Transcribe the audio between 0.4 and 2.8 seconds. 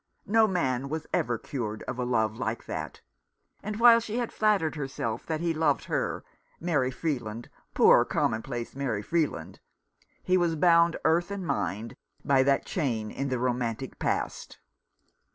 man was ever cured of a love like